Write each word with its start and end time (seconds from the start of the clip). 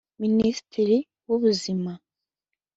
Minisitiri 0.21 0.97
w’ubuzima 1.27 1.91